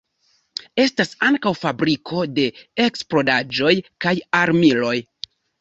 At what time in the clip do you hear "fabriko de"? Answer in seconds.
1.65-2.47